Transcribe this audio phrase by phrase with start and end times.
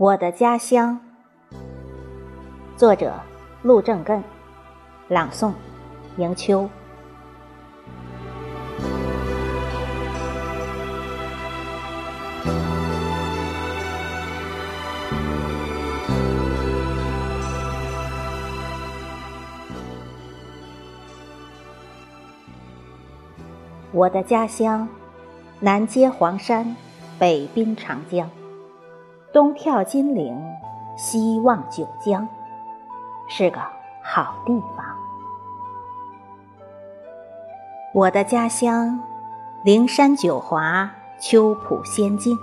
[0.00, 0.98] 我的家乡，
[2.74, 3.12] 作者
[3.60, 4.24] 陆正根，
[5.08, 5.52] 朗诵
[6.16, 6.66] 迎秋。
[23.92, 24.88] 我的家乡，
[25.58, 26.74] 南接黄山，
[27.18, 28.30] 北滨长江。
[29.32, 30.36] 东眺金陵，
[30.96, 32.28] 西望九江，
[33.28, 33.60] 是个
[34.02, 34.84] 好地方。
[37.94, 39.00] 我的家乡，
[39.62, 42.36] 灵山九华，秋浦仙境，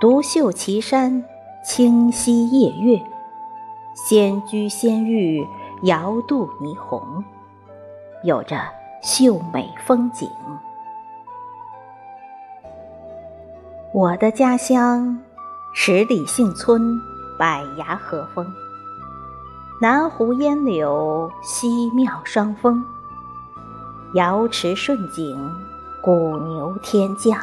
[0.00, 1.24] 独秀奇山，
[1.64, 3.02] 清溪夜月，
[3.92, 5.44] 仙居仙域，
[5.82, 7.24] 遥渡霓虹，
[8.22, 8.56] 有着
[9.02, 10.30] 秀美风景。
[13.92, 15.20] 我的家乡。
[15.74, 17.00] 十里杏村，
[17.38, 18.46] 百崖河风。
[19.80, 22.84] 南湖烟柳，西庙双峰。
[24.12, 25.50] 瑶池顺景，
[26.02, 27.40] 古牛天降，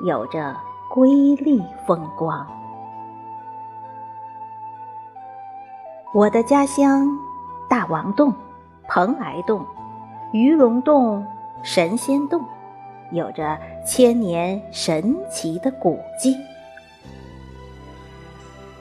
[0.00, 0.56] 有着
[0.88, 2.44] 瑰丽风光。
[6.14, 7.06] 我的家乡，
[7.68, 8.32] 大王洞、
[8.88, 9.64] 蓬莱洞、
[10.32, 11.24] 鱼龙洞、
[11.62, 12.42] 神仙洞，
[13.12, 16.34] 有着千年神奇的古迹。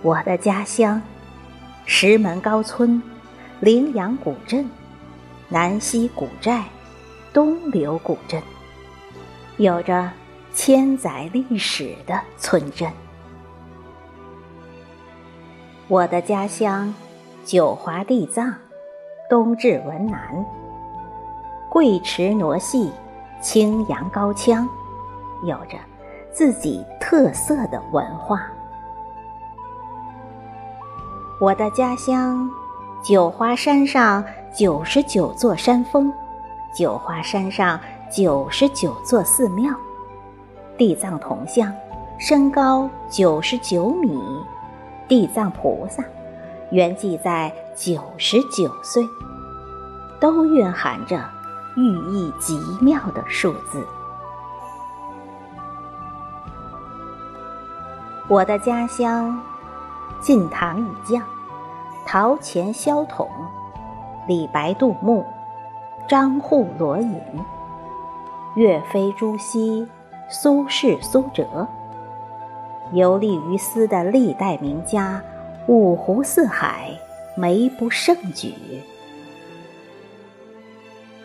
[0.05, 1.01] 我的家乡，
[1.87, 3.01] 石门高村、
[3.59, 4.69] 羚羊古镇、
[5.49, 6.63] 南溪古寨、
[7.33, 8.39] 东流古镇，
[9.57, 10.07] 有着
[10.53, 12.87] 千载历史的村镇。
[15.87, 16.93] 我的家乡，
[17.43, 18.53] 九华地藏、
[19.27, 20.45] 东至文南、
[21.67, 22.91] 贵池傩戏、
[23.41, 24.69] 青阳高腔，
[25.47, 25.79] 有着
[26.31, 28.47] 自己特色的文化。
[31.37, 32.49] 我的家乡，
[33.03, 34.23] 九华山上
[34.57, 36.11] 九十九座山峰，
[36.73, 37.77] 九华山上
[38.09, 39.73] 九十九座寺庙，
[40.77, 41.73] 地藏铜像
[42.17, 44.17] 身高九十九米，
[45.09, 46.01] 地藏菩萨
[46.71, 49.05] 圆寂在九十九岁，
[50.21, 51.21] 都蕴含着
[51.75, 53.85] 寓意极妙的数字。
[58.29, 59.37] 我的家乡。
[60.25, 61.21] 晋唐以降，
[62.03, 63.29] 陶潜萧统，
[64.27, 65.23] 李白杜牧，
[66.07, 67.21] 张祜罗隐，
[68.55, 69.87] 岳飞朱熹，
[70.27, 71.67] 苏轼苏辙，
[72.91, 75.21] 游历于斯的历代名家，
[75.67, 76.89] 五湖四海，
[77.37, 78.51] 没不胜举。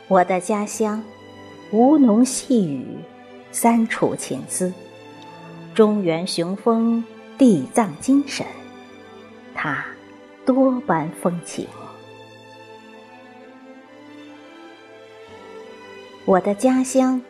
[0.09, 1.03] 我的家乡，
[1.73, 2.99] 吴侬细雨，
[3.51, 4.71] 三楚情思，
[5.75, 7.03] 中原雄风，
[7.39, 8.45] 地藏精神。
[9.63, 9.85] 它
[10.47, 11.69] 多般风情。
[16.25, 17.21] 我的家乡，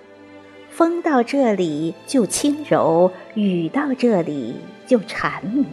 [0.70, 5.66] 风到这里就轻柔，雨到这里就缠绵，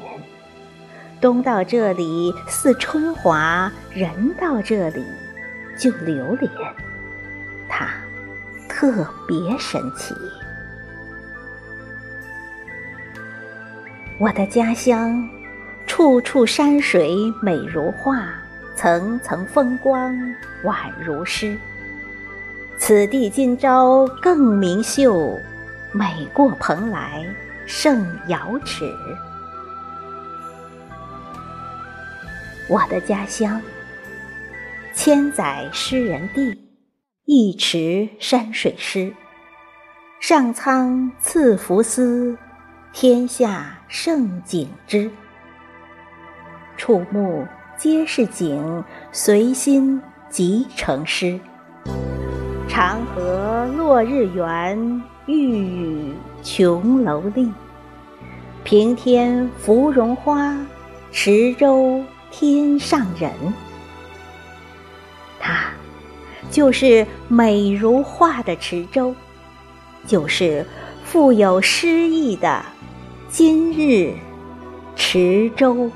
[1.21, 5.05] 冬到这里似春华，人到这里
[5.77, 6.51] 就流连。
[7.69, 7.87] 它
[8.67, 10.15] 特别神奇。
[14.17, 15.36] 我的家乡。
[15.97, 18.23] 处处山水美如画，
[18.75, 20.15] 层层风光
[20.63, 21.57] 宛如诗。
[22.77, 25.35] 此地今朝更明秀，
[25.91, 27.25] 美过蓬莱
[27.65, 28.85] 胜瑶池。
[32.69, 33.59] 我的家乡，
[34.93, 36.61] 千载诗人地，
[37.25, 39.11] 一池山水诗。
[40.19, 42.37] 上苍赐福斯，
[42.93, 45.09] 天下胜景之。
[46.77, 51.39] 触目皆是景，随心即成诗。
[52.67, 56.13] 长河落日圆，玉宇
[56.43, 57.51] 琼楼丽。
[58.63, 60.55] 平天芙蓉花，
[61.11, 63.31] 池洲天上人。
[65.39, 65.71] 它
[66.51, 69.15] 就是美如画的池洲，
[70.05, 70.65] 就是
[71.03, 72.63] 富有诗意的
[73.29, 74.13] 今日
[74.95, 75.89] 池洲。